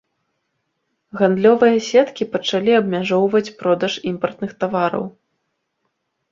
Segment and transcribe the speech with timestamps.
[1.19, 5.05] Гандлёвыя сеткі пачалі абмяжоўваць продаж імпартных тавараў.